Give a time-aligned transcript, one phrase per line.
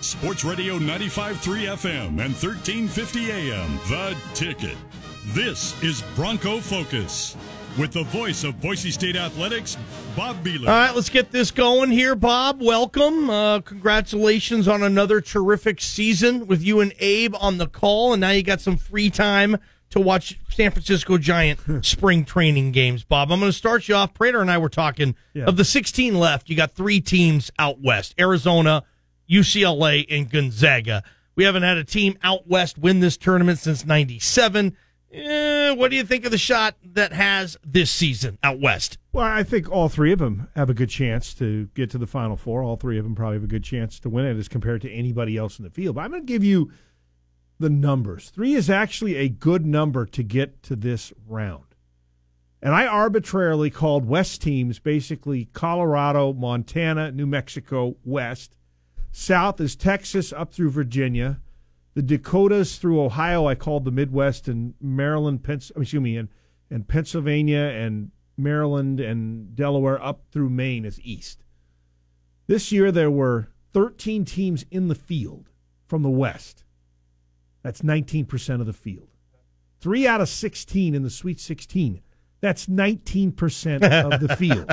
[0.00, 1.34] Sports Radio 95.3
[1.76, 3.76] FM and 1350 AM.
[3.88, 4.76] The Ticket.
[5.28, 7.36] This is Bronco Focus
[7.76, 9.76] with the voice of Boise State Athletics,
[10.16, 10.60] Bob Behler.
[10.68, 12.62] All right, let's get this going here, Bob.
[12.62, 13.28] Welcome.
[13.28, 18.30] Uh, congratulations on another terrific season with you and Abe on the call, and now
[18.30, 19.56] you got some free time
[19.90, 23.04] to watch San Francisco Giant spring training games.
[23.04, 24.14] Bob, I'm going to start you off.
[24.14, 25.44] Prater and I were talking Yeah.
[25.46, 26.48] of the 16 left.
[26.48, 28.84] You got three teams out west: Arizona,
[29.30, 31.02] UCLA, and Gonzaga.
[31.34, 34.76] We haven't had a team out west win this tournament since '97.
[35.10, 38.98] Eh, what do you think of the shot that has this season out west?
[39.12, 42.06] Well, I think all three of them have a good chance to get to the
[42.06, 42.62] Final Four.
[42.62, 44.92] All three of them probably have a good chance to win it as compared to
[44.92, 45.94] anybody else in the field.
[45.94, 46.70] But I'm going to give you
[47.58, 48.30] the numbers.
[48.30, 51.64] Three is actually a good number to get to this round.
[52.60, 58.56] And I arbitrarily called West teams basically Colorado, Montana, New Mexico, West.
[59.10, 61.40] South is Texas up through Virginia.
[61.94, 66.28] The Dakotas through Ohio, I called the Midwest and Maryland, excuse me, and,
[66.70, 71.44] and Pennsylvania and Maryland and Delaware up through Maine as East.
[72.46, 75.50] This year there were 13 teams in the field
[75.86, 76.64] from the West.
[77.62, 79.08] That's 19% of the field.
[79.80, 82.00] Three out of 16 in the Sweet 16.
[82.40, 83.32] That's 19%
[84.12, 84.70] of the field.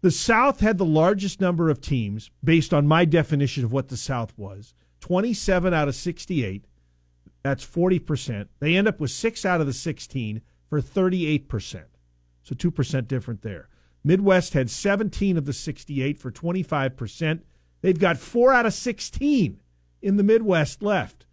[0.00, 3.96] The South had the largest number of teams based on my definition of what the
[3.96, 6.64] South was 27 out of 68.
[7.42, 8.48] That's 40%.
[8.60, 11.84] They end up with six out of the 16 for 38%.
[12.42, 13.68] So 2% different there.
[14.04, 17.40] Midwest had 17 of the 68 for 25%.
[17.80, 19.60] They've got four out of 16
[20.00, 21.26] in the Midwest left,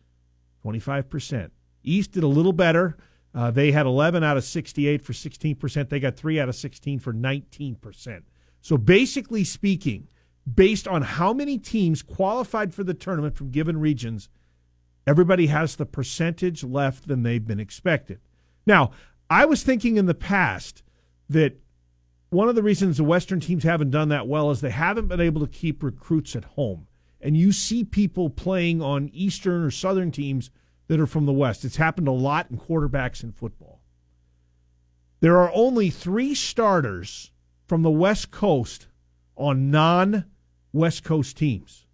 [0.64, 1.52] 25%.
[1.84, 2.98] East did a little better.
[3.36, 5.90] Uh, they had 11 out of 68 for 16%.
[5.90, 8.24] They got three out of 16 for 19%.
[8.62, 10.08] So basically speaking,
[10.52, 14.30] based on how many teams qualified for the tournament from given regions,
[15.06, 18.20] everybody has the percentage left than they've been expected.
[18.66, 18.92] Now,
[19.30, 20.82] I was thinking in the past
[21.30, 21.58] that
[22.30, 25.22] one of the reasons the Western teams haven't done that well is they haven't been
[25.22, 26.88] able to keep recruits at home.
[27.20, 30.52] And you see people playing on Eastern or Southern teams
[30.88, 31.66] that are from the West.
[31.66, 33.82] It's happened a lot in quarterbacks in football.
[35.22, 37.32] There are only three starters
[37.68, 38.88] from the West Coast
[39.36, 40.26] on non
[40.72, 41.86] West Coast teams.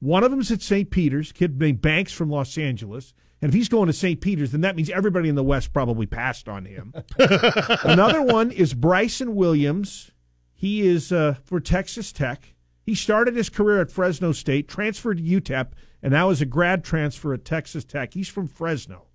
[0.00, 0.90] One of them's at St.
[0.90, 3.14] Peter's, kid named Banks from Los Angeles.
[3.40, 4.20] And if he's going to St.
[4.20, 6.94] Peter's, then that means everybody in the West probably passed on him.
[7.18, 10.10] Another one is Bryson Williams.
[10.54, 12.54] He is uh, for Texas Tech.
[12.82, 15.68] He started his career at Fresno State, transferred to UTEP,
[16.06, 18.14] and now is a grad transfer at Texas Tech.
[18.14, 19.06] He's from Fresno.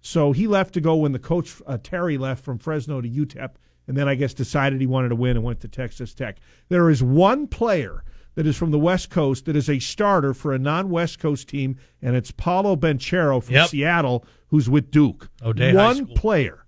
[0.00, 3.50] So he left to go when the coach uh, Terry left from Fresno to UTEP,
[3.88, 6.36] and then I guess decided he wanted to win and went to Texas Tech.
[6.68, 8.04] There is one player
[8.36, 11.78] that is from the West Coast that is a starter for a non-West Coast team,
[12.00, 13.70] and it's Paolo Banchero from Yep.
[13.70, 15.28] Seattle, who's with Duke.
[15.44, 16.14] O'Day one School.
[16.14, 16.66] player.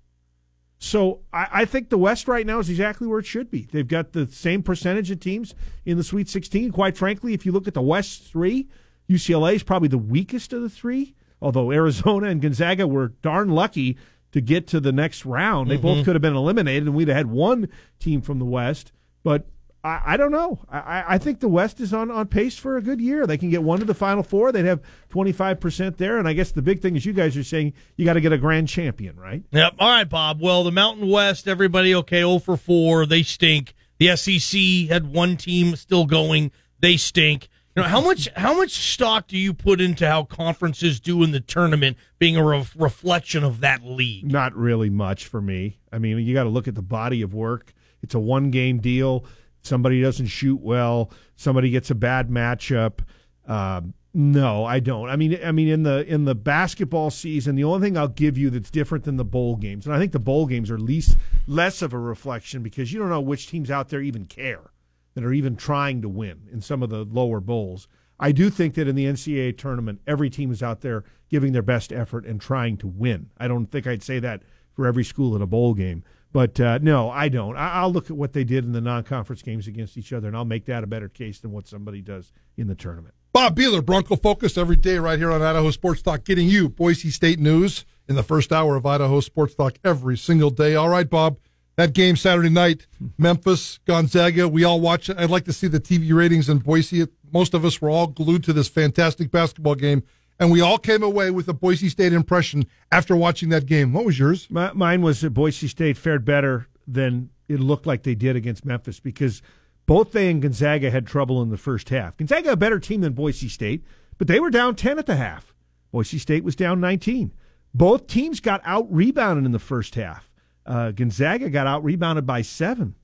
[0.81, 3.69] So I, I think the West right now is exactly where it should be.
[3.71, 6.73] They've got the same percentage of teams in the Sweet 16.
[6.73, 8.67] Quite frankly, if you look at the West three,
[9.09, 11.15] UCLA is probably the weakest of the three.
[11.41, 13.97] Although Arizona and Gonzaga were darn lucky
[14.33, 16.05] to get to the next round, they both mm-hmm.
[16.05, 18.93] could have been eliminated, and we'd have had one team from the West.
[19.23, 19.47] But
[19.85, 20.59] I, I don't know.
[20.69, 23.27] I- I, I think the West is on, on pace for a good year.
[23.27, 24.53] They can get one to the Final Four.
[24.53, 26.19] They'd have 25% there.
[26.19, 28.33] And I guess the big thing is you guys are saying you got to get
[28.33, 29.43] a grand champion, right?
[29.53, 29.75] Yep.
[29.79, 30.41] All right, Bob.
[30.41, 33.07] Well, the Mountain West, everybody okay, 0 for 4.
[33.07, 33.75] They stink.
[33.99, 36.53] The SEC had one team still going.
[36.81, 37.49] They stink.
[37.79, 41.41] Know, how much how much stock do you put into how conferences do in the
[41.41, 44.31] tournament being a re- reflection of that league?
[44.31, 45.79] Not really much for me.
[45.93, 47.73] I mean, you got to look at the body of work.
[48.03, 49.25] It's a one game deal.
[49.63, 51.13] Somebody doesn't shoot well.
[51.37, 53.01] Somebody gets a bad matchup.
[53.47, 55.09] Um, no, I don't.
[55.09, 58.37] I mean, I mean, in the in the basketball season, the only thing I'll give
[58.37, 61.17] you that's different than the bowl games, and I think the bowl games are least
[61.47, 64.71] less of a reflection because you don't know which teams out there even care
[65.19, 67.89] that are even trying to win in some of the lower bowls.
[68.21, 71.63] I do think that in the NCAA tournament, every team is out there giving their
[71.63, 73.31] best effort and trying to win.
[73.37, 74.43] I don't think I'd say that
[74.75, 76.05] for every school in a bowl game.
[76.33, 77.57] But uh, no, I don't.
[77.57, 80.37] I- I'll look at what they did in the non-conference games against each other, and
[80.37, 83.15] I'll make that a better case than what somebody does in the tournament.
[83.33, 87.11] Bob Behler, Bronco Focus, every day right here on Idaho Sports Talk, getting you Boise
[87.11, 90.75] State news in the first hour of Idaho Sports Talk every single day.
[90.77, 91.39] All right, Bob,
[91.79, 92.89] that game Saturday night,
[93.19, 95.17] Memphis, Gonzaga, we all watch it.
[95.17, 97.07] I'd like to see the TV ratings in Boise.
[97.33, 100.03] Most of us were all glued to this fantastic basketball game,
[100.41, 103.93] and we all came away with a Boise State impression after watching that game.
[103.93, 104.49] What was yours?
[104.51, 108.65] My, mine was that Boise State fared better than it looked like they did against
[108.65, 109.41] Memphis because
[109.87, 112.17] Both they and Gonzaga had trouble in the first half.
[112.17, 113.85] Gonzaga a better team than Boise State,
[114.19, 115.55] but they were down 10 at the half.
[115.93, 117.33] Boise State was down 19.
[117.73, 120.28] Both teams got out rebounded in the first half.
[120.69, 122.95] Uh, Gonzaga got out rebounded by seven.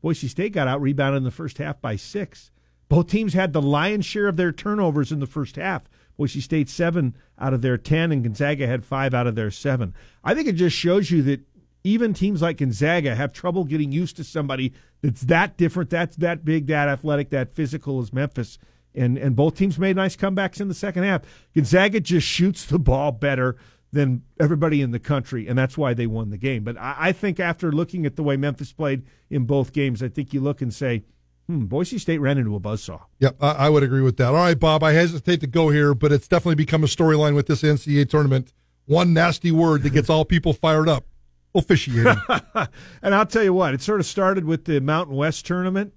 [0.00, 2.50] Boise State got out rebounded in the first half by six.
[2.88, 5.82] Both teams had the lion's share of their turnovers in the first half.
[6.16, 9.94] Boise State seven out of their ten, and Gonzaga had five out of their seven.
[10.24, 11.42] I think it just shows you that
[11.84, 16.42] even teams like Gonzaga have trouble getting used to somebody that's that different, that's that
[16.42, 18.58] big, that athletic, that physical as Memphis.
[18.94, 21.22] And and both teams made nice comebacks in the second half.
[21.54, 23.56] Gonzaga just shoots the ball better
[23.92, 26.62] than everybody in the country, and that's why they won the game.
[26.62, 30.08] But I, I think after looking at the way Memphis played in both games, I
[30.08, 31.02] think you look and say,
[31.46, 33.02] hmm, Boise State ran into a buzzsaw.
[33.18, 34.28] Yep, I, I would agree with that.
[34.28, 37.46] All right, Bob, I hesitate to go here, but it's definitely become a storyline with
[37.46, 38.52] this NCAA tournament.
[38.86, 41.06] One nasty word that gets all people fired up
[41.54, 42.16] officiating.
[43.02, 45.92] and I'll tell you what, it sort of started with the Mountain West tournament.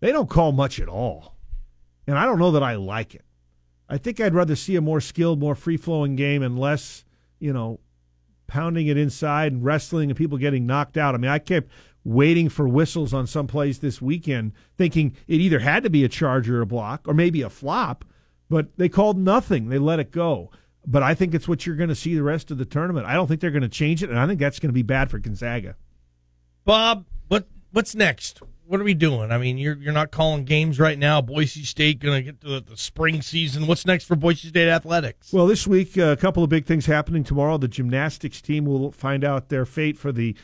[0.00, 1.36] They don't call much at all.
[2.06, 3.24] And I don't know that I like it.
[3.88, 7.04] I think I'd rather see a more skilled, more free flowing game and less
[7.42, 7.80] you know,
[8.46, 11.14] pounding it inside and wrestling and people getting knocked out.
[11.14, 11.70] I mean, I kept
[12.04, 16.08] waiting for whistles on some plays this weekend, thinking it either had to be a
[16.08, 18.04] charge or a block or maybe a flop,
[18.48, 19.68] but they called nothing.
[19.68, 20.50] They let it go.
[20.86, 23.06] But I think it's what you're going to see the rest of the tournament.
[23.06, 24.82] I don't think they're going to change it, and I think that's going to be
[24.82, 25.76] bad for Gonzaga.
[26.64, 28.42] Bob, what what's next?
[28.72, 29.30] What are we doing?
[29.30, 31.20] I mean, you're you're not calling games right now.
[31.20, 33.66] Boise State going to get to the, spring season.
[33.66, 35.30] What's next for Boise State athletics?
[35.30, 37.58] Well, this week uh, a couple of big things happening tomorrow.
[37.58, 40.34] The gymnastics team will find out their fate for the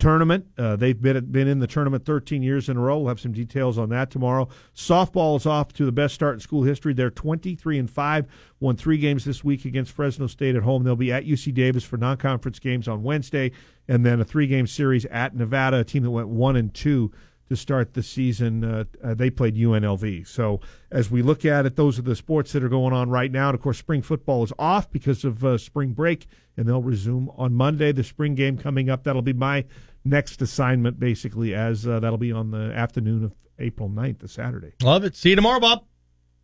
[0.00, 0.46] tournament.
[0.58, 2.98] Uh, they've been been in the tournament 13 years in a row.
[2.98, 4.48] We'll have some details on that tomorrow.
[4.74, 6.92] Softball is off to the best start in school history.
[6.92, 8.26] They're 23 and five.
[8.58, 10.82] Won three games this week against Fresno State at home.
[10.82, 13.52] They'll be at UC Davis for non-conference games on Wednesday,
[13.86, 17.12] and then a three-game series at Nevada, a team that went one and two
[17.50, 18.64] to start the season.
[18.64, 20.26] Uh, uh, they played UNLV.
[20.26, 20.60] So
[20.90, 23.48] as we look at it, those are the sports that are going on right now.
[23.48, 26.26] And of course, spring football is off because of uh, spring break,
[26.56, 27.90] and they'll resume on Monday.
[27.92, 29.02] The spring game coming up.
[29.02, 29.64] That'll be my
[30.04, 34.72] next assignment, basically, as uh, that'll be on the afternoon of April 9th, the Saturday.
[34.82, 35.16] Love it.
[35.16, 35.84] See you tomorrow, Bob.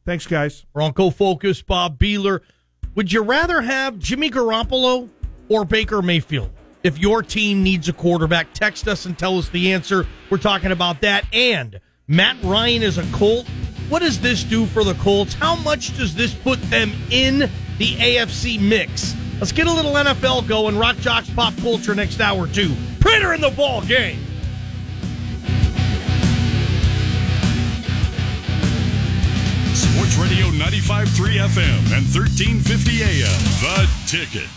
[0.05, 0.67] Thanks, guys.
[0.73, 2.41] Bronco Focus, Bob Behler.
[2.97, 5.09] Would you rather have Jimmy Garoppolo
[5.49, 6.50] or Baker Mayfield?
[6.87, 10.06] If your team needs a quarterback, text us and tell us the answer.
[10.31, 11.25] We're talking about that.
[11.33, 13.44] And Matt Ryan is a Colt.
[13.88, 15.35] What does this do for the Colts?
[15.35, 19.17] How much does this put them in the AFC mix?
[19.41, 20.79] Let's get a little NFL going.
[20.79, 22.73] Rock Jocks Pop Culture next hour, too.
[23.00, 24.21] Printer in the ball game.
[29.75, 33.27] Sports Radio 95.3 FM and 1350 AM.
[33.61, 34.49] The Ticket.